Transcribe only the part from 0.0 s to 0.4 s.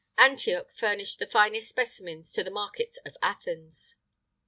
[IX 64]